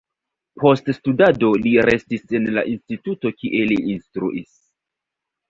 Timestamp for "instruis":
3.95-4.51